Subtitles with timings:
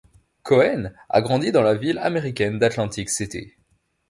[0.41, 3.53] Cohen a grandi dans la ville américaine d'Atlantic City.